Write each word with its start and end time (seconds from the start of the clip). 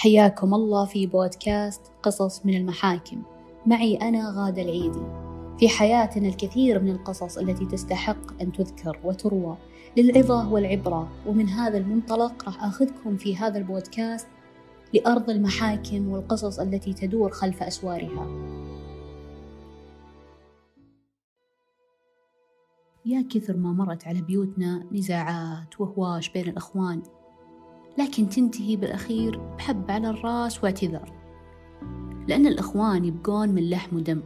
حياكم 0.00 0.54
الله 0.54 0.84
في 0.84 1.06
بودكاست 1.06 1.92
قصص 2.02 2.46
من 2.46 2.54
المحاكم. 2.54 3.22
معي 3.66 3.96
أنا 3.96 4.32
غادة 4.36 4.62
العيدي. 4.62 5.02
في 5.58 5.68
حياتنا 5.68 6.28
الكثير 6.28 6.82
من 6.82 6.90
القصص 6.90 7.38
التي 7.38 7.66
تستحق 7.66 8.42
أن 8.42 8.52
تذكر 8.52 8.98
وتروى 9.04 9.56
للعظة 9.96 10.52
والعبرة 10.52 11.08
ومن 11.26 11.48
هذا 11.48 11.78
المنطلق 11.78 12.44
راح 12.44 12.64
أخذكم 12.64 13.16
في 13.16 13.36
هذا 13.36 13.58
البودكاست 13.58 14.26
لأرض 14.94 15.30
المحاكم 15.30 16.08
والقصص 16.08 16.58
التي 16.60 16.92
تدور 16.92 17.30
خلف 17.30 17.62
أسوارها. 17.62 18.26
يا 23.06 23.24
كثر 23.30 23.56
ما 23.56 23.72
مرت 23.72 24.06
على 24.06 24.22
بيوتنا 24.22 24.86
نزاعات 24.92 25.80
وهواش 25.80 26.28
بين 26.28 26.48
الأخوان. 26.48 27.02
لكن 28.00 28.28
تنتهي 28.28 28.76
بالأخير 28.76 29.40
بحب 29.58 29.90
على 29.90 30.10
الراس 30.10 30.64
واعتذار. 30.64 31.12
لأن 32.28 32.46
الإخوان 32.46 33.04
يبقون 33.04 33.48
من 33.48 33.70
لحم 33.70 33.96
ودم. 33.96 34.20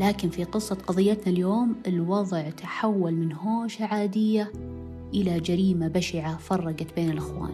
لكن 0.00 0.30
في 0.30 0.44
قصة 0.44 0.74
قضيتنا 0.74 1.32
اليوم 1.32 1.76
الوضع 1.86 2.50
تحول 2.50 3.12
من 3.12 3.32
هوشة 3.32 3.84
عادية 3.84 4.52
إلى 5.14 5.40
جريمة 5.40 5.88
بشعة 5.88 6.36
فرقت 6.36 6.94
بين 6.96 7.10
الإخوان. 7.10 7.50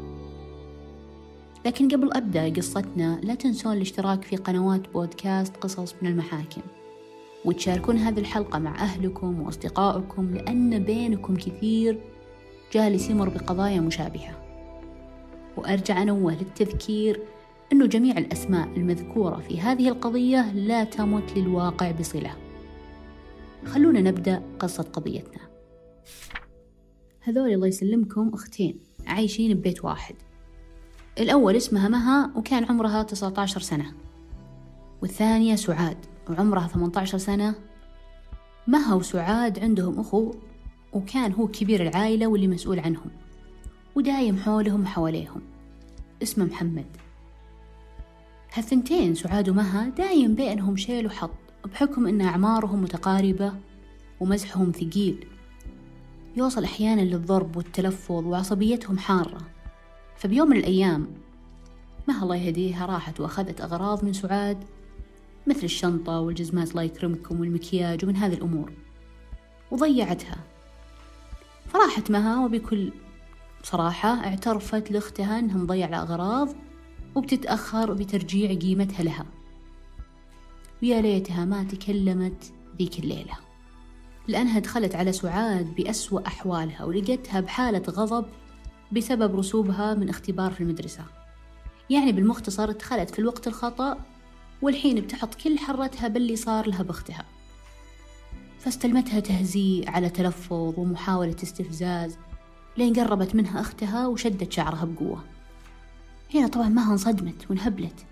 لكن 1.67 1.89
قبل 1.89 2.13
أبدأ 2.13 2.49
قصتنا 2.49 3.21
لا 3.23 3.35
تنسون 3.35 3.73
الاشتراك 3.73 4.23
في 4.25 4.37
قنوات 4.37 4.93
بودكاست 4.93 5.57
قصص 5.57 5.95
من 6.03 6.09
المحاكم. 6.09 6.63
وتشاركون 7.45 7.97
هذه 7.97 8.19
الحلقة 8.19 8.59
مع 8.59 8.75
أهلكم 8.75 9.43
وأصدقائكم 9.43 10.35
لأن 10.35 10.85
بينكم 10.85 11.37
كثير 11.37 12.01
جالس 12.73 13.11
يمر 13.11 13.29
بقضايا 13.29 13.81
مشابهة. 13.81 14.44
وأرجع 15.57 16.03
أنوه 16.03 16.35
للتذكير 16.35 17.21
أن 17.73 17.89
جميع 17.89 18.19
الأسماء 18.19 18.69
المذكورة 18.77 19.37
في 19.37 19.61
هذه 19.61 19.89
القضية 19.89 20.53
لا 20.53 20.85
تمت 20.85 21.39
للواقع 21.39 21.91
بصلة. 21.91 22.37
خلونا 23.65 24.01
نبدأ 24.01 24.43
قصة 24.59 24.83
قضيتنا. 24.83 25.41
هذول 27.21 27.53
الله 27.53 27.67
يسلمكم 27.67 28.31
أختين 28.35 28.81
عايشين 29.07 29.55
ببيت 29.55 29.85
واحد. 29.85 30.15
الأول 31.19 31.57
اسمها 31.57 31.89
مها 31.89 32.31
وكان 32.37 32.65
عمرها 32.65 33.03
19 33.03 33.61
سنة. 33.61 33.93
والثانية 35.03 35.57
سعاد 35.57 35.97
وعمرها 36.31 36.69
18 36.69 37.19
سنة. 37.19 37.55
مها 38.67 38.95
وسعاد 38.95 39.59
عندهم 39.59 40.01
أخو 40.01 40.35
وكان 40.93 41.33
هو 41.33 41.47
كبير 41.49 41.83
العائلة 41.89 42.27
واللي 42.27 42.49
مسؤول 42.49 42.79
عنهم. 42.79 43.11
ودايم 43.97 44.39
حولهم 44.39 44.83
وحواليهم 44.83 45.41
اسمه 46.23 46.45
محمد. 46.45 46.87
هالثنتين 48.55 49.15
سعاد 49.15 49.49
ومها 49.49 49.89
دايم 49.89 50.35
بينهم 50.35 50.77
شيل 50.77 51.07
وحط 51.07 51.31
بحكم 51.65 52.07
أن 52.07 52.21
أعمارهم 52.21 52.83
متقاربة 52.83 53.53
ومزحهم 54.21 54.73
ثقيل. 54.73 55.27
يوصل 56.37 56.65
أحيانا 56.65 57.01
للضرب 57.01 57.57
والتلفظ 57.57 58.27
وعصبيتهم 58.27 58.99
حارة. 58.99 59.39
فبيوم 60.17 60.51
من 60.51 60.57
الأيام 60.57 61.07
مها 62.09 62.23
الله 62.23 62.37
يهديها 62.37 62.87
راحت 62.87 63.21
وأخذت 63.21 63.61
أغراض 63.61 64.05
من 64.05 64.13
سعاد 64.13 64.65
مثل 65.47 65.65
الشنطة 65.65 66.21
والجزمات 66.21 66.71
الله 66.71 66.83
يكرمكم 66.83 67.41
والمكياج 67.41 68.05
ومن 68.05 68.17
هذه 68.17 68.35
الأمور 68.35 68.73
وضيعتها. 69.71 70.37
فراحت 71.69 72.11
مها 72.11 72.45
وبكل 72.45 72.93
بصراحة 73.65 74.25
اعترفت 74.25 74.91
لأختها 74.91 75.39
أنها 75.39 75.57
مضيع 75.57 75.89
الأغراض 75.89 76.49
وبتتأخر 77.15 77.93
بترجيع 77.93 78.55
قيمتها 78.55 79.03
لها. 79.03 79.27
ويا 80.83 81.01
ليتها 81.01 81.45
ما 81.45 81.65
تكلمت 81.65 82.53
ذيك 82.79 82.99
الليلة 82.99 83.35
لأنها 84.29 84.59
دخلت 84.59 84.95
على 84.95 85.13
سعاد 85.13 85.75
بأسوأ 85.75 86.27
أحوالها 86.27 86.85
ولقيتها 86.85 87.41
بحالة 87.41 87.83
غضب 87.91 88.27
بسبب 88.93 89.37
رسوبها 89.37 89.95
من 89.95 90.09
اختبار 90.09 90.53
في 90.53 90.61
المدرسة. 90.61 91.05
يعني 91.91 92.13
بالمختصر 92.13 92.71
دخلت 92.73 93.11
في 93.11 93.19
الوقت 93.19 93.47
الخطأ 93.47 93.99
والحين 94.63 95.01
بتحط 95.01 95.35
كل 95.35 95.59
حرتها 95.59 96.09
باللي 96.09 96.37
صار 96.37 96.69
لها 96.69 96.83
بأختها. 96.83 97.25
فاستلمتها 98.59 99.21
تهزيء 99.21 99.91
على 99.91 100.11
تلفظ 100.11 100.79
ومحاولة 100.79 101.37
استفزاز 101.43 102.19
لين 102.77 102.95
قربت 102.95 103.35
منها 103.35 103.61
أختها 103.61 104.07
وشدت 104.07 104.53
شعرها 104.53 104.85
بقوة. 104.85 105.25
هنا 106.35 106.49
طبعا 106.49 106.69
ما 106.69 106.83
انصدمت 106.83 107.51
وانهبلت. 107.51 108.07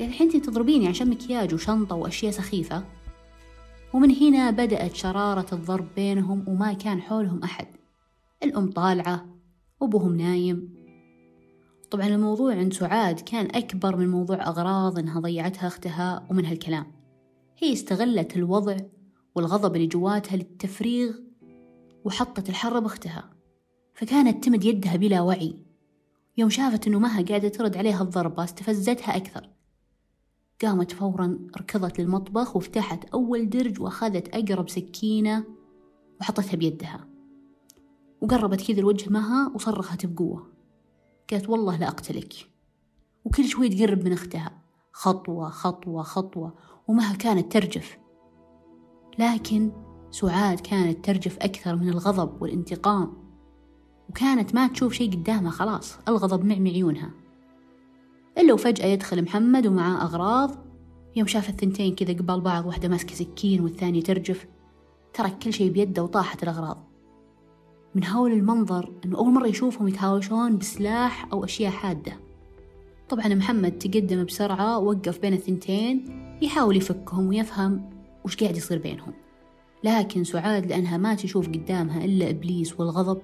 يعني 0.00 0.12
الحين 0.12 0.26
أنتي 0.26 0.40
تضربيني 0.40 0.88
عشان 0.88 1.10
مكياج 1.10 1.54
وشنطة 1.54 1.96
وأشياء 1.96 2.32
سخيفة. 2.32 2.84
ومن 3.92 4.16
هنا 4.16 4.50
بدأت 4.50 4.94
شرارة 4.94 5.46
الضرب 5.54 5.88
بينهم 5.96 6.44
وما 6.48 6.72
كان 6.72 7.02
حولهم 7.02 7.42
أحد. 7.42 7.66
الأم 8.42 8.70
طالعة 8.70 9.26
وأبوهم 9.80 10.16
نايم. 10.16 10.74
طبعا 11.90 12.06
الموضوع 12.06 12.54
عند 12.54 12.72
سعاد 12.72 13.20
كان 13.20 13.48
أكبر 13.54 13.96
من 13.96 14.08
موضوع 14.08 14.46
أغراض 14.48 14.98
إنها 14.98 15.20
ضيعتها 15.20 15.66
أختها 15.66 16.26
ومن 16.30 16.46
هالكلام. 16.46 16.92
هي 17.58 17.72
استغلت 17.72 18.36
الوضع 18.36 18.76
والغضب 19.34 19.76
اللي 19.76 19.86
جواتها 19.86 20.36
للتفريغ 20.36 21.14
وحطت 22.04 22.48
الحرة 22.48 22.78
بأختها 22.78 23.30
فكانت 23.94 24.44
تمد 24.44 24.64
يدها 24.64 24.96
بلا 24.96 25.20
وعي. 25.20 25.56
يوم 26.36 26.50
شافت 26.50 26.86
إنه 26.86 26.98
مها 26.98 27.22
قاعدة 27.22 27.48
ترد 27.48 27.76
عليها 27.76 28.02
الضربة 28.02 28.44
استفزتها 28.44 29.16
أكثر. 29.16 29.48
قامت 30.62 30.92
فورا 30.92 31.38
ركضت 31.56 32.00
للمطبخ 32.00 32.56
وفتحت 32.56 33.04
أول 33.04 33.50
درج 33.50 33.80
وأخذت 33.80 34.28
أقرب 34.34 34.68
سكينة 34.68 35.44
وحطتها 36.20 36.56
بيدها. 36.56 37.08
وقربت 38.20 38.60
كذا 38.68 38.80
لوجه 38.80 39.10
مها 39.10 39.52
وصرخت 39.54 40.06
بقوة. 40.06 40.46
قالت 41.30 41.48
والله 41.48 41.76
لا 41.76 41.88
أقتلك. 41.88 42.34
وكل 43.24 43.44
شوي 43.44 43.68
تقرب 43.68 44.04
من 44.04 44.12
أختها. 44.12 44.62
خطوة 44.92 45.48
خطوة 45.48 46.02
خطوة. 46.02 46.54
ومها 46.88 47.16
كانت 47.16 47.52
ترجف. 47.52 47.98
لكن 49.18 49.72
سعاد 50.10 50.60
كانت 50.60 51.04
ترجف 51.04 51.38
أكثر 51.38 51.76
من 51.76 51.88
الغضب 51.88 52.42
والانتقام. 52.42 53.21
وكانت 54.10 54.54
ما 54.54 54.66
تشوف 54.66 54.92
شي 54.92 55.06
قدامها 55.06 55.50
خلاص 55.50 55.98
الغضب 56.08 56.44
معمي 56.44 56.70
عيونها. 56.70 57.10
إلا 58.38 58.54
وفجأة 58.54 58.86
يدخل 58.86 59.22
محمد 59.22 59.66
ومعاه 59.66 60.02
أغراض. 60.02 60.50
يوم 61.16 61.26
شاف 61.26 61.48
الثنتين 61.48 61.94
كذا 61.94 62.12
قبال 62.12 62.40
بعض 62.40 62.66
واحدة 62.66 62.88
ماسكة 62.88 63.14
سكين 63.14 63.60
والثانية 63.60 64.02
ترجف. 64.02 64.46
ترك 65.14 65.38
كل 65.38 65.52
شي 65.52 65.70
بيده 65.70 66.02
وطاحت 66.02 66.42
الأغراض. 66.42 66.84
من 67.94 68.06
هول 68.06 68.32
المنظر 68.32 68.92
أنه 69.04 69.18
أول 69.18 69.32
مرة 69.32 69.46
يشوفهم 69.46 69.88
يتهاوشون 69.88 70.58
بسلاح 70.58 71.28
أو 71.32 71.44
أشياء 71.44 71.70
حادة. 71.72 72.12
طبعا 73.08 73.28
محمد 73.28 73.78
تقدم 73.78 74.24
بسرعة 74.24 74.78
ووقف 74.78 75.18
بين 75.18 75.32
الثنتين 75.32 76.04
يحاول 76.42 76.76
يفكهم 76.76 77.28
ويفهم 77.28 77.90
وش 78.24 78.36
قاعد 78.36 78.56
يصير 78.56 78.78
بينهم. 78.78 79.12
لكن 79.84 80.24
سعاد 80.24 80.66
لأنها 80.66 80.96
ما 80.96 81.14
تشوف 81.14 81.48
قدامها 81.48 82.04
إلا 82.04 82.30
إبليس 82.30 82.80
والغضب. 82.80 83.22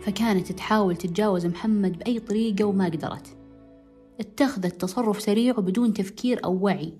فكانت 0.00 0.52
تحاول 0.52 0.96
تتجاوز 0.96 1.46
محمد 1.46 1.98
بأي 1.98 2.20
طريقة 2.20 2.64
وما 2.64 2.84
قدرت. 2.84 3.36
اتخذت 4.20 4.80
تصرف 4.80 5.20
سريع 5.22 5.58
وبدون 5.58 5.92
تفكير 5.92 6.44
أو 6.44 6.58
وعي 6.64 6.92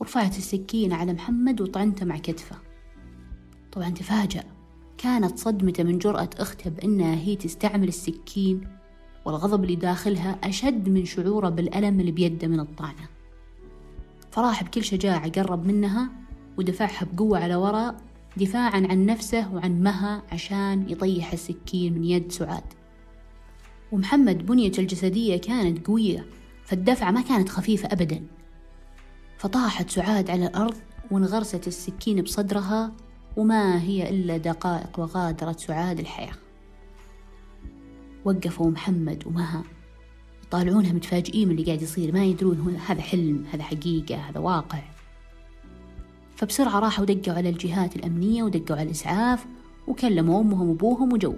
ورفعت 0.00 0.38
السكينة 0.38 0.96
على 0.96 1.12
محمد 1.12 1.60
وطعنته 1.60 2.06
مع 2.06 2.18
كتفه. 2.18 2.56
طبعا 3.72 3.90
تفاجأ 3.90 4.44
كانت 4.98 5.38
صدمته 5.38 5.84
من 5.84 5.98
جرأة 5.98 6.30
أخته 6.38 6.70
بأنها 6.70 7.14
هي 7.14 7.36
تستعمل 7.36 7.88
السكين 7.88 8.68
والغضب 9.24 9.64
اللي 9.64 9.76
داخلها 9.76 10.38
أشد 10.44 10.88
من 10.88 11.04
شعوره 11.04 11.48
بالألم 11.48 12.00
اللي 12.00 12.12
بيده 12.12 12.48
من 12.48 12.60
الطعنة. 12.60 13.08
فراح 14.30 14.64
بكل 14.64 14.84
شجاعة 14.84 15.30
قرب 15.30 15.66
منها 15.66 16.10
ودفعها 16.58 17.06
بقوة 17.12 17.38
على 17.38 17.54
وراء 17.54 18.05
دفاعا 18.36 18.86
عن 18.90 19.06
نفسه 19.06 19.54
وعن 19.54 19.82
مها 19.82 20.22
عشان 20.32 20.90
يطيح 20.90 21.32
السكين 21.32 21.94
من 21.94 22.04
يد 22.04 22.32
سعاد. 22.32 22.64
ومحمد 23.92 24.46
بنيته 24.46 24.80
الجسدية 24.80 25.36
كانت 25.36 25.86
قوية 25.86 26.26
فالدفعة 26.64 27.10
ما 27.10 27.20
كانت 27.20 27.48
خفيفة 27.48 27.88
أبدا. 27.92 28.26
فطاحت 29.38 29.90
سعاد 29.90 30.30
على 30.30 30.46
الأرض 30.46 30.74
وانغرست 31.10 31.68
السكين 31.68 32.22
بصدرها 32.22 32.92
وما 33.36 33.82
هي 33.82 34.10
إلا 34.10 34.36
دقائق 34.36 35.00
وغادرت 35.00 35.60
سعاد 35.60 36.00
الحياة. 36.00 36.34
وقفوا 38.24 38.70
محمد 38.70 39.26
ومها. 39.26 39.62
يطالعونها 40.44 40.92
متفاجئين 40.92 41.48
من 41.48 41.54
اللي 41.54 41.66
قاعد 41.66 41.82
يصير 41.82 42.12
ما 42.12 42.24
يدرون 42.24 42.76
هذا 42.86 43.00
حلم 43.00 43.46
هذا 43.52 43.62
حقيقة 43.62 44.16
هذا 44.16 44.40
واقع. 44.40 44.95
فبسرعة 46.36 46.78
راحوا 46.78 47.04
دقوا 47.04 47.36
على 47.36 47.48
الجهات 47.48 47.96
الأمنية 47.96 48.42
ودقوا 48.42 48.76
على 48.76 48.86
الإسعاف 48.86 49.46
وكلموا 49.86 50.40
أمهم 50.40 50.68
وأبوهم 50.68 51.12
وجو. 51.12 51.34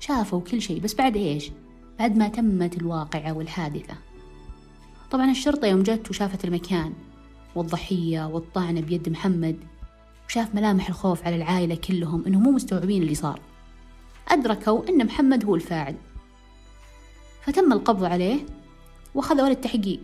شافوا 0.00 0.40
كل 0.40 0.62
شيء 0.62 0.80
بس 0.80 0.94
بعد 0.94 1.16
إيش؟ 1.16 1.50
بعد 1.98 2.16
ما 2.16 2.28
تمت 2.28 2.76
الواقعة 2.76 3.32
والحادثة. 3.32 3.94
طبعا 5.10 5.30
الشرطة 5.30 5.66
يوم 5.66 5.82
جت 5.82 6.10
وشافت 6.10 6.44
المكان 6.44 6.92
والضحية 7.54 8.26
والطعنة 8.26 8.80
بيد 8.80 9.08
محمد 9.08 9.56
وشاف 10.28 10.54
ملامح 10.54 10.88
الخوف 10.88 11.26
على 11.26 11.36
العائلة 11.36 11.74
كلهم 11.74 12.24
إنهم 12.26 12.42
مو 12.42 12.50
مستوعبين 12.50 13.02
اللي 13.02 13.14
صار. 13.14 13.40
أدركوا 14.28 14.88
إن 14.88 15.06
محمد 15.06 15.44
هو 15.44 15.54
الفاعل. 15.54 15.94
فتم 17.42 17.72
القبض 17.72 18.04
عليه 18.04 18.40
وأخذوا 19.14 19.48
للتحقيق 19.48 20.00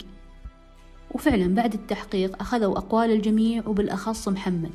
وفعلا 1.17 1.55
بعد 1.55 1.75
التحقيق 1.75 2.41
أخذوا 2.41 2.79
أقوال 2.79 3.11
الجميع 3.11 3.69
وبالأخص 3.69 4.29
محمد 4.29 4.73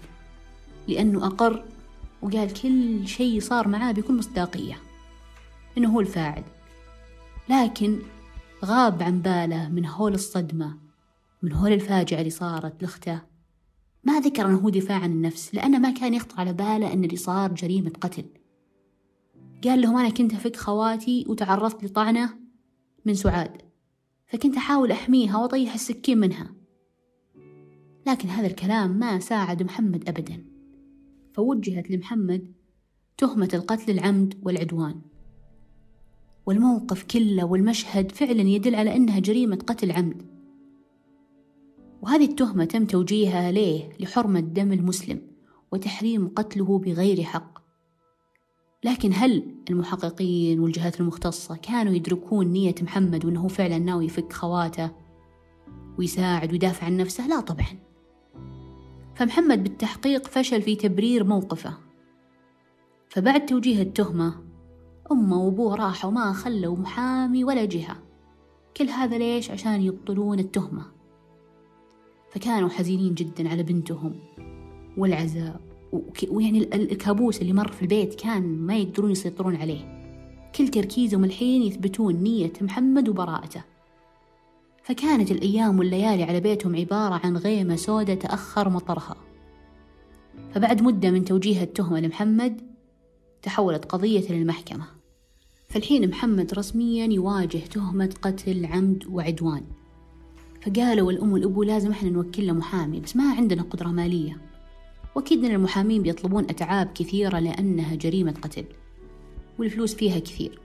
لأنه 0.87 1.27
أقر 1.27 1.65
وقال 2.21 2.53
كل 2.53 3.07
شيء 3.07 3.39
صار 3.39 3.67
معاه 3.67 3.91
بكل 3.91 4.13
مصداقية 4.13 4.77
إنه 5.77 5.89
هو 5.89 5.99
الفاعل. 5.99 6.43
لكن 7.49 7.99
غاب 8.65 9.03
عن 9.03 9.21
باله 9.21 9.69
من 9.69 9.85
هول 9.85 10.13
الصدمة 10.13 10.77
من 11.41 11.53
هول 11.53 11.73
الفاجعة 11.73 12.19
اللي 12.19 12.29
صارت 12.29 12.81
لأخته. 12.81 13.21
ما 14.03 14.19
ذكر 14.19 14.45
أنه 14.45 14.57
هو 14.57 14.69
دفاع 14.69 14.97
عن 14.97 15.11
النفس 15.11 15.55
لأنه 15.55 15.79
ما 15.79 15.91
كان 15.91 16.13
يخطر 16.13 16.39
على 16.39 16.53
باله 16.53 16.93
أن 16.93 17.03
اللي 17.03 17.17
صار 17.17 17.53
جريمة 17.53 17.91
قتل. 18.01 18.25
قال 19.63 19.81
لهم 19.81 19.97
أنا 19.97 20.09
كنت 20.09 20.33
أفك 20.33 20.55
خواتي 20.55 21.25
وتعرضت 21.27 21.83
لطعنة 21.83 22.29
من 23.05 23.13
سعاد. 23.13 23.70
فكنت 24.31 24.57
أحاول 24.57 24.91
أحميها 24.91 25.37
وأطيح 25.37 25.73
السكين 25.73 26.17
منها. 26.17 26.53
لكن 28.07 28.29
هذا 28.29 28.47
الكلام 28.47 28.99
ما 28.99 29.19
ساعد 29.19 29.63
محمد 29.63 30.09
أبدا. 30.09 30.45
فوجهت 31.33 31.91
لمحمد 31.91 32.53
تهمة 33.17 33.49
القتل 33.53 33.91
العمد 33.91 34.39
والعدوان. 34.43 35.01
والموقف 36.45 37.03
كله 37.03 37.45
والمشهد 37.45 38.11
فعلا 38.11 38.41
يدل 38.41 38.75
على 38.75 38.95
أنها 38.95 39.19
جريمة 39.19 39.55
قتل 39.55 39.91
عمد. 39.91 40.25
وهذه 42.01 42.25
التهمة 42.25 42.65
تم 42.65 42.85
توجيهها 42.85 43.51
ليه 43.51 43.89
لحرمة 43.99 44.39
دم 44.39 44.73
المسلم 44.73 45.21
وتحريم 45.71 46.27
قتله 46.27 46.79
بغير 46.79 47.23
حق. 47.23 47.60
لكن 48.83 49.11
هل 49.13 49.55
المحققين 49.69 50.59
والجهات 50.59 50.99
المختصة 50.99 51.55
كانوا 51.55 51.93
يدركون 51.93 52.47
نية 52.47 52.75
محمد 52.81 53.25
وأنه 53.25 53.47
فعلا 53.47 53.77
ناوي 53.79 54.05
يفك 54.05 54.33
خواته 54.33 54.91
ويساعد 55.99 56.51
ويدافع 56.51 56.85
عن 56.85 56.97
نفسه؟ 56.97 57.27
لا 57.27 57.39
طبعا. 57.39 57.79
فمحمد 59.15 59.63
بالتحقيق 59.63 60.27
فشل 60.27 60.61
في 60.61 60.75
تبرير 60.75 61.23
موقفه. 61.23 61.77
فبعد 63.09 63.45
توجيه 63.45 63.81
التهمة 63.81 64.35
أمه 65.11 65.43
وأبوه 65.43 65.75
راحوا 65.75 66.11
ما 66.11 66.33
خلوا 66.33 66.77
محامي 66.77 67.43
ولا 67.43 67.65
جهة. 67.65 67.97
كل 68.77 68.89
هذا 68.89 69.17
ليش؟ 69.17 69.51
عشان 69.51 69.81
يبطلون 69.81 70.39
التهمة. 70.39 70.85
فكانوا 72.31 72.69
حزينين 72.69 73.13
جدا 73.13 73.49
على 73.49 73.63
بنتهم 73.63 74.15
والعزاء. 74.97 75.70
ويعني 76.29 76.75
الكابوس 76.75 77.41
اللي 77.41 77.53
مر 77.53 77.71
في 77.71 77.81
البيت 77.81 78.15
كان 78.15 78.57
ما 78.57 78.77
يقدرون 78.77 79.11
يسيطرون 79.11 79.55
عليه. 79.55 80.01
كل 80.55 80.67
تركيزهم 80.67 81.23
الحين 81.23 81.61
يثبتون 81.61 82.15
نية 82.15 82.53
محمد 82.61 83.09
وبراءته. 83.09 83.63
فكانت 84.83 85.31
الأيام 85.31 85.79
والليالي 85.79 86.23
على 86.23 86.39
بيتهم 86.39 86.75
عبارة 86.75 87.21
عن 87.23 87.37
غيمة 87.37 87.75
سودة 87.75 88.13
تأخر 88.13 88.69
مطرها. 88.69 89.15
فبعد 90.53 90.81
مدة 90.81 91.11
من 91.11 91.25
توجيه 91.25 91.63
التهمة 91.63 91.99
لمحمد 91.99 92.61
تحولت 93.41 93.85
قضية 93.85 94.31
للمحكمة. 94.31 94.85
فالحين 95.69 96.09
محمد 96.09 96.53
رسميا 96.53 97.05
يواجه 97.05 97.57
تهمة 97.57 98.15
قتل 98.21 98.65
عمد 98.65 99.05
وعدوان. 99.09 99.63
فقالوا 100.61 101.11
الأم 101.11 101.31
والأبو 101.31 101.63
لازم 101.63 101.91
إحنا 101.91 102.09
نوكل 102.09 102.47
له 102.47 102.53
محامي 102.53 102.99
بس 102.99 103.15
ما 103.15 103.33
عندنا 103.33 103.61
قدرة 103.61 103.87
مالية. 103.87 104.50
وأكيد 105.15 105.45
أن 105.45 105.51
المحامين 105.51 106.01
بيطلبون 106.01 106.43
أتعاب 106.43 106.91
كثيرة 106.93 107.39
لأنها 107.39 107.95
جريمة 107.95 108.31
قتل 108.41 108.65
والفلوس 109.59 109.95
فيها 109.95 110.19
كثير. 110.19 110.59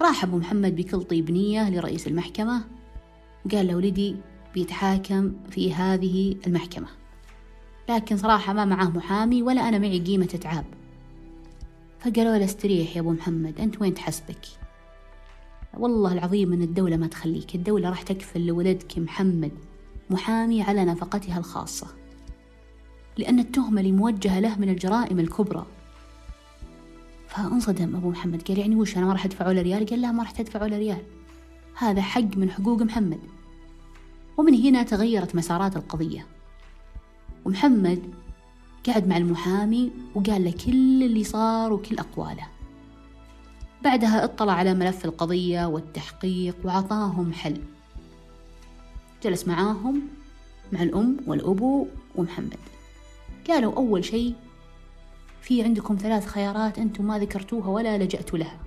راح 0.00 0.24
أبو 0.24 0.36
محمد 0.36 0.76
بكل 0.76 1.02
طيب 1.02 1.30
نية 1.30 1.70
لرئيس 1.70 2.06
المحكمة 2.06 2.64
وقال 3.46 3.66
له 3.66 3.76
ولدي 3.76 4.16
بيتحاكم 4.54 5.32
في 5.50 5.74
هذه 5.74 6.36
المحكمة. 6.46 6.88
لكن 7.88 8.16
صراحة 8.16 8.52
ما 8.52 8.64
معاه 8.64 8.88
محامي 8.88 9.42
ولا 9.42 9.68
أنا 9.68 9.78
معي 9.78 9.98
قيمة 9.98 10.28
أتعاب. 10.34 10.64
فقالوا 12.00 12.36
له 12.36 12.44
استريح 12.44 12.96
يا 12.96 13.00
أبو 13.00 13.12
محمد 13.12 13.60
أنت 13.60 13.80
وين 13.80 13.94
تحسبك 13.94 14.46
والله 15.74 16.12
العظيم 16.12 16.52
أن 16.52 16.62
الدولة 16.62 16.96
ما 16.96 17.06
تخليك 17.06 17.54
الدولة 17.54 17.88
راح 17.90 18.02
تكفل 18.02 18.46
لولدك 18.46 18.98
محمد 18.98 19.52
محامي 20.10 20.62
على 20.62 20.84
نفقتها 20.84 21.38
الخاصة. 21.38 21.86
لأن 23.18 23.38
التهمة 23.38 23.80
اللي 23.80 23.92
موجهة 23.92 24.40
له 24.40 24.58
من 24.58 24.68
الجرائم 24.68 25.20
الكبرى. 25.20 25.66
فانصدم 27.28 27.96
أبو 27.96 28.10
محمد 28.10 28.42
قال 28.42 28.58
يعني 28.58 28.76
وش 28.76 28.96
أنا 28.96 29.06
ما 29.06 29.12
راح 29.12 29.24
أدفع 29.24 29.48
ولا 29.48 29.62
ريال؟ 29.62 29.86
قال 29.86 30.00
لا 30.02 30.12
ما 30.12 30.22
راح 30.22 30.30
تدفع 30.30 30.62
ولا 30.62 30.78
ريال. 30.78 31.02
هذا 31.74 32.02
حق 32.02 32.36
من 32.36 32.50
حقوق 32.50 32.82
محمد. 32.82 33.20
ومن 34.36 34.54
هنا 34.54 34.82
تغيرت 34.82 35.34
مسارات 35.34 35.76
القضية. 35.76 36.26
ومحمد 37.44 38.14
قعد 38.88 39.08
مع 39.08 39.16
المحامي 39.16 39.92
وقال 40.14 40.44
له 40.44 40.50
كل 40.50 41.02
اللي 41.02 41.24
صار 41.24 41.72
وكل 41.72 41.98
أقواله. 41.98 42.46
بعدها 43.84 44.24
اطلع 44.24 44.52
على 44.52 44.74
ملف 44.74 45.04
القضية 45.04 45.66
والتحقيق 45.66 46.56
وعطاهم 46.64 47.32
حل. 47.32 47.60
جلس 49.22 49.48
معاهم 49.48 50.02
مع 50.72 50.82
الأم 50.82 51.16
والأبو 51.26 51.86
ومحمد. 52.16 52.56
قالوا 53.48 53.74
أول 53.76 54.04
شيء 54.04 54.34
في 55.40 55.62
عندكم 55.62 55.96
ثلاث 55.96 56.26
خيارات 56.26 56.78
أنتم 56.78 57.04
ما 57.06 57.18
ذكرتوها 57.18 57.68
ولا 57.68 57.98
لجأتوا 57.98 58.38
لها. 58.38 58.60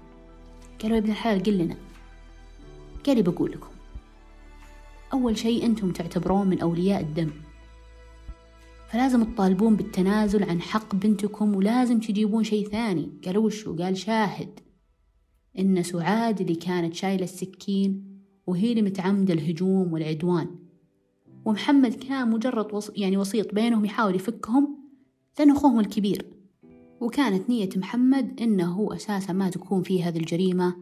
قالوا 0.81 0.95
يا 0.97 1.01
ابن 1.01 1.11
الحلال 1.11 1.43
قل 1.43 1.57
لنا. 1.57 1.75
قال 3.05 3.23
بقول 3.23 3.51
لكم 3.51 3.69
أول 5.13 5.37
شيء 5.37 5.65
أنتم 5.65 5.91
تعتبرون 5.91 6.47
من 6.47 6.59
أولياء 6.59 7.01
الدم. 7.01 7.31
فلازم 8.89 9.23
تطالبون 9.23 9.75
بالتنازل 9.75 10.43
عن 10.43 10.61
حق 10.61 10.95
بنتكم 10.95 11.55
ولازم 11.55 11.99
تجيبون 11.99 12.43
شيء 12.43 12.69
ثاني. 12.69 13.11
قالوا 13.25 13.45
وشو؟ 13.45 13.75
قال 13.75 13.97
شاهد. 13.97 14.59
إن 15.59 15.83
سعاد 15.83 16.41
اللي 16.41 16.55
كانت 16.55 16.93
شايلة 16.93 17.23
السكين 17.23 18.21
وهي 18.47 18.71
اللي 18.71 18.81
متعمدة 18.81 19.33
الهجوم 19.33 19.93
والعدوان. 19.93 20.68
ومحمد 21.45 21.93
كان 21.93 22.29
مجرد 22.29 22.73
وص... 22.73 22.91
يعني 22.95 23.17
وسيط 23.17 23.53
بينهم 23.53 23.85
يحاول 23.85 24.15
يفكهم 24.15 24.77
لأنه 25.39 25.57
أخوهم 25.57 25.79
الكبير. 25.79 26.25
وكانت 27.01 27.49
نية 27.49 27.69
محمد 27.75 28.41
إنه 28.41 28.71
هو 28.71 28.93
أساسا 28.93 29.33
ما 29.33 29.49
تكون 29.49 29.83
فيه 29.83 30.07
هذه 30.07 30.17
الجريمة 30.17 30.75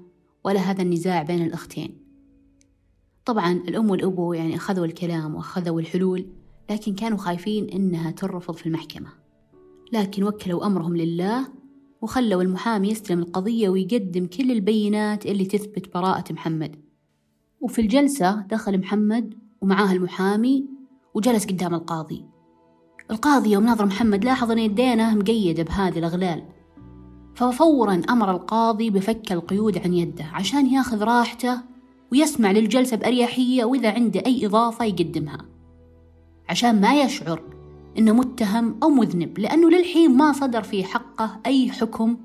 ولا 0.44 0.60
هذا 0.60 0.82
النزاع 0.82 1.24
بين 1.24 1.46
الأختين. 1.46 1.98
طبعا 3.26 3.52
الأم 3.52 3.90
والأبو 3.90 4.34
يعني 4.34 4.56
أخذوا 4.56 4.86
الكلام 4.86 5.36
وأخذوا 5.36 5.80
الحلول 5.80 6.26
لكن 6.70 6.96
كانوا 6.96 7.18
خايفين 7.18 7.70
إنها 7.70 8.12
ترفض 8.12 8.56
في 8.56 8.66
المحكمة. 8.66 9.10
لكن 9.94 10.24
وكلوا 10.24 10.66
أمرهم 10.66 10.98
لله 10.98 11.48
وخلوا 12.02 12.42
المحامي 12.42 12.90
يستلم 12.90 13.20
القضية 13.20 13.70
ويقدم 13.70 14.26
كل 14.26 14.52
البينات 14.52 15.26
اللي 15.26 15.46
تثبت 15.46 15.94
براءة 15.94 16.34
محمد. 16.34 16.76
وفي 17.62 17.82
الجلسة 17.82 18.42
دخل 18.42 18.78
محمد 18.78 19.34
ومعاه 19.62 19.94
المحامي 19.94 20.66
وجلس 21.14 21.46
قدام 21.46 21.74
القاضي. 21.74 22.26
القاضي 23.12 23.52
يوم 23.52 23.64
ناظر 23.64 23.86
محمد 23.86 24.26
لاحظ 24.26 24.52
أن 24.52 24.60
يدينه 24.60 25.16
مقيدة 25.16 25.64
بهذه 25.64 26.00
الأغلال. 26.00 26.44
ففورا 27.36 28.02
أمر 28.10 28.32
القاضي 28.32 28.90
بفك 28.90 29.32
القيود 29.32 29.78
عن 29.78 29.94
يده 29.94 30.26
عشان 30.26 30.68
ياخذ 30.68 31.04
راحته 31.04 31.62
ويسمع 32.12 32.52
للجلسة 32.52 32.98
بأريحية 32.98 33.66
وإذا 33.66 33.92
عنده 33.92 34.24
أي 34.26 34.46
إضافة 34.46 34.86
يقدمها. 34.86 35.46
عشان 36.50 36.82
ما 36.82 37.02
يشعر 37.02 37.42
إنه 37.98 38.14
متهم 38.14 38.76
أو 38.84 38.90
مذنب 38.90 39.40
لأنه 39.40 39.70
للحين 39.70 40.18
ما 40.18 40.34
صدر 40.34 40.62
في 40.64 40.84
حقه 40.84 41.40
أي 41.46 41.72
حكم 41.72 42.18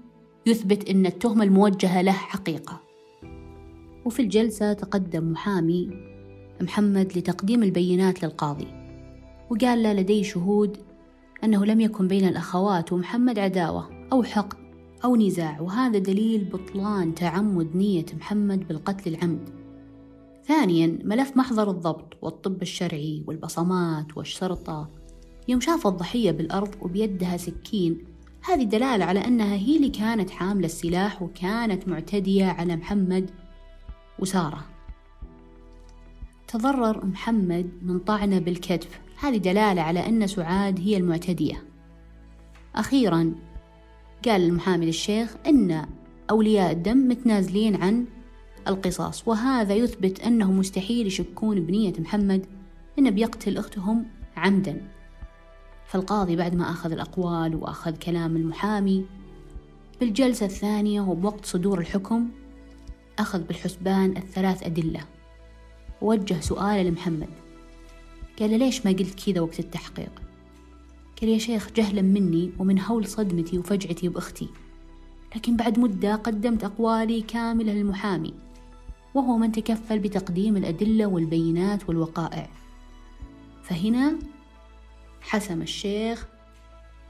يثبت 0.46 0.88
أن 0.88 1.06
التهمة 1.06 1.44
الموجهة 1.44 2.02
له 2.02 2.12
حقيقة. 2.12 2.80
وفي 4.04 4.22
الجلسة 4.22 4.72
تقدم 4.72 5.32
محامي 5.32 6.11
محمد 6.60 7.18
لتقديم 7.18 7.62
البينات 7.62 8.24
للقاضي. 8.24 8.66
وقال 9.50 9.82
له 9.82 9.92
لدي 9.92 10.24
شهود 10.24 10.76
أنه 11.44 11.64
لم 11.64 11.80
يكن 11.80 12.08
بين 12.08 12.28
الأخوات 12.28 12.92
ومحمد 12.92 13.38
عداوة 13.38 14.06
أو 14.12 14.22
حقد 14.22 14.58
أو 15.04 15.16
نزاع 15.16 15.60
وهذا 15.60 15.98
دليل 15.98 16.44
بطلان 16.44 17.14
تعمد 17.14 17.76
نية 17.76 18.06
محمد 18.16 18.68
بالقتل 18.68 19.14
العمد. 19.14 19.48
ثانيا 20.44 20.98
ملف 21.04 21.36
محضر 21.36 21.70
الضبط 21.70 22.16
والطب 22.22 22.62
الشرعي 22.62 23.24
والبصمات 23.26 24.16
والشرطة. 24.16 24.90
يوم 25.48 25.60
شاف 25.60 25.86
الضحية 25.86 26.30
بالأرض 26.30 26.74
وبيدها 26.80 27.36
سكين 27.36 28.04
هذه 28.44 28.62
دلالة 28.62 29.04
على 29.04 29.26
أنها 29.26 29.54
هي 29.54 29.76
اللي 29.76 29.88
كانت 29.88 30.30
حاملة 30.30 30.66
السلاح 30.66 31.22
وكانت 31.22 31.88
معتدية 31.88 32.44
على 32.44 32.76
محمد 32.76 33.30
وسارة. 34.18 34.64
تضرر 36.52 37.06
محمد 37.06 37.70
من 37.82 37.98
طعنه 37.98 38.38
بالكتف. 38.38 39.00
هذه 39.20 39.36
دلالة 39.36 39.82
على 39.82 40.08
أن 40.08 40.26
سعاد 40.26 40.80
هي 40.80 40.96
المعتدية. 40.96 41.64
أخيرا 42.74 43.34
قال 44.24 44.42
المحامي 44.42 44.86
للشيخ 44.86 45.36
أن 45.46 45.86
أولياء 46.30 46.72
الدم 46.72 47.08
متنازلين 47.08 47.76
عن 47.76 48.04
القصاص 48.68 49.28
وهذا 49.28 49.74
يثبت 49.74 50.20
أنه 50.20 50.52
مستحيل 50.52 51.06
يشكون 51.06 51.60
بنية 51.60 51.92
محمد 51.98 52.46
أنه 52.98 53.10
بيقتل 53.10 53.58
أختهم 53.58 54.06
عمدا. 54.36 54.88
فالقاضي 55.86 56.36
بعد 56.36 56.54
ما 56.54 56.70
أخذ 56.70 56.92
الأقوال 56.92 57.54
وأخذ 57.54 57.96
كلام 57.96 58.36
المحامي 58.36 59.06
بالجلسة 60.00 60.46
الثانية 60.46 61.00
وبوقت 61.00 61.46
صدور 61.46 61.78
الحكم 61.78 62.28
أخذ 63.18 63.42
بالحسبان 63.42 64.16
الثلاث 64.16 64.62
أدلة. 64.62 65.11
ووجه 66.02 66.40
سؤال 66.40 66.86
لمحمد. 66.86 67.28
قال 68.38 68.58
ليش 68.58 68.86
ما 68.86 68.92
قلت 68.92 69.26
كذا 69.26 69.40
وقت 69.40 69.60
التحقيق؟ 69.60 70.22
قال 71.20 71.30
يا 71.30 71.38
شيخ 71.38 71.70
جهلا 71.76 72.02
مني 72.02 72.50
ومن 72.58 72.80
هول 72.80 73.06
صدمتي 73.06 73.58
وفجعتي 73.58 74.08
بأختي. 74.08 74.48
لكن 75.36 75.56
بعد 75.56 75.78
مدة 75.78 76.14
قدمت 76.14 76.64
أقوالي 76.64 77.20
كاملة 77.20 77.72
للمحامي. 77.72 78.34
وهو 79.14 79.36
من 79.36 79.52
تكفل 79.52 79.98
بتقديم 79.98 80.56
الأدلة 80.56 81.06
والبينات 81.06 81.88
والوقائع. 81.88 82.48
فهنا 83.62 84.18
حسم 85.20 85.62
الشيخ 85.62 86.26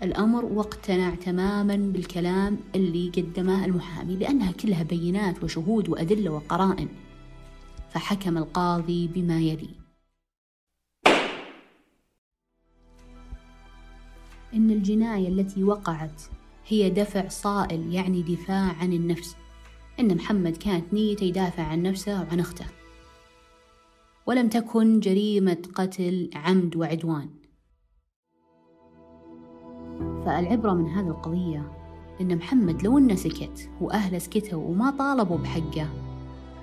الأمر 0.03 0.45
واقتنع 0.45 1.15
تماما 1.15 1.77
بالكلام 1.77 2.59
اللي 2.75 3.13
قدمه 3.17 3.65
المحامي 3.65 4.17
لأنها 4.17 4.53
كلها 4.53 4.83
بينات 4.83 5.45
وشهود 5.45 5.89
وأدلة 5.89 6.31
وقرائن. 6.31 6.89
فحكم 7.93 8.39
القاضي 8.39 9.09
بما 9.09 9.41
يلي. 9.41 9.71
إن 14.55 14.71
الجناية 14.71 15.29
التي 15.29 15.65
وقعت 15.65 16.23
هي 16.67 16.91
دفع 16.91 17.29
صائل 17.29 17.95
يعني 17.95 18.23
دفاع 18.23 18.73
عن 18.81 18.93
النفس. 18.93 19.37
إن 20.01 20.17
محمد 20.17 20.57
كانت 20.57 20.95
نيته 20.95 21.25
يدافع 21.25 21.63
عن 21.63 21.83
نفسه 21.83 22.23
وعن 22.23 22.41
أخته. 22.41 22.67
ولم 24.27 24.49
تكن 24.49 25.01
جريمة 25.01 25.63
قتل 25.75 26.31
عمد 26.35 26.77
وعدوان. 26.77 27.31
فالعبرة 30.27 30.75
من 30.75 30.87
هذه 30.87 31.09
القضية 31.09 31.73
إن 32.21 32.37
محمد 32.37 32.83
لو 32.83 32.99
إنه 32.99 33.15
سكت 33.15 33.71
وأهله 33.81 34.19
سكتوا 34.19 34.65
وما 34.65 34.91
طالبوا 34.91 35.39
بحقه 35.39 36.12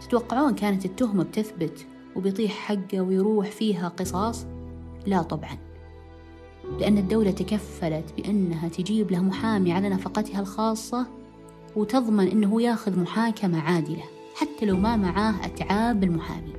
تتوقعون 0.01 0.55
كانت 0.55 0.85
التهمة 0.85 1.23
بتثبت 1.23 1.85
وبيطيح 2.15 2.51
حقه 2.51 3.01
ويروح 3.01 3.51
فيها 3.51 3.87
قصاص؟ 3.87 4.45
لا 5.05 5.21
طبعا. 5.21 5.57
لأن 6.79 6.97
الدولة 6.97 7.31
تكفلت 7.31 8.13
بأنها 8.17 8.69
تجيب 8.69 9.11
له 9.11 9.23
محامي 9.23 9.73
على 9.73 9.89
نفقتها 9.89 10.39
الخاصة 10.39 11.07
وتضمن 11.75 12.27
أنه 12.27 12.61
ياخذ 12.61 12.99
محاكمة 12.99 13.61
عادلة 13.61 14.03
حتى 14.35 14.65
لو 14.65 14.77
ما 14.77 14.95
معاه 14.95 15.45
أتعاب 15.45 16.03
المحامي. 16.03 16.53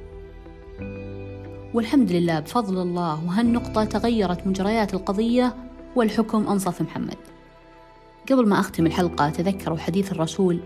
والحمد 1.74 2.12
لله 2.12 2.40
بفضل 2.40 2.82
الله 2.82 3.26
وهالنقطة 3.26 3.84
تغيرت 3.84 4.46
مجريات 4.46 4.94
القضية 4.94 5.54
والحكم 5.96 6.46
أنصف 6.48 6.82
محمد. 6.82 7.16
قبل 8.30 8.48
ما 8.48 8.60
أختم 8.60 8.86
الحلقة 8.86 9.30
تذكروا 9.30 9.78
حديث 9.78 10.12
الرسول 10.12 10.60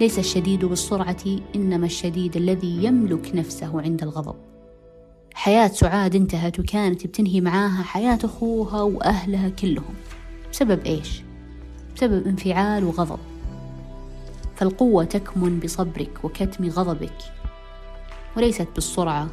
ليس 0.00 0.18
الشديد 0.18 0.64
بالسرعة 0.64 1.24
إنما 1.54 1.86
الشديد 1.86 2.36
الذي 2.36 2.84
يملك 2.84 3.34
نفسه 3.34 3.80
عند 3.80 4.02
الغضب. 4.02 4.34
حياة 5.34 5.68
سعاد 5.68 6.14
انتهت 6.14 6.60
وكانت 6.60 7.06
بتنهي 7.06 7.40
معاها 7.40 7.82
حياة 7.82 8.18
أخوها 8.24 8.82
وأهلها 8.82 9.48
كلهم. 9.48 9.94
بسبب 10.52 10.86
إيش؟ 10.86 11.22
بسبب 11.96 12.26
انفعال 12.26 12.84
وغضب. 12.84 13.18
فالقوة 14.56 15.04
تكمن 15.04 15.60
بصبرك 15.60 16.24
وكتم 16.24 16.68
غضبك 16.68 17.18
وليست 18.36 18.68
بالسرعة 18.74 19.28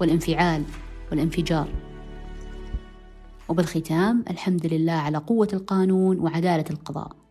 والانفعال 0.00 0.62
والانفجار. 1.10 1.68
وبالختام 3.48 4.24
الحمد 4.30 4.66
لله 4.66 4.92
على 4.92 5.18
قوة 5.18 5.48
القانون 5.52 6.18
وعدالة 6.18 6.64
القضاء. 6.70 7.21